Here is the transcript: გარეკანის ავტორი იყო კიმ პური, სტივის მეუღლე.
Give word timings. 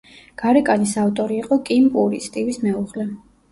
გარეკანის 0.41 0.93
ავტორი 1.01 1.37
იყო 1.43 1.59
კიმ 1.69 1.87
პური, 1.99 2.25
სტივის 2.31 2.61
მეუღლე. 2.67 3.09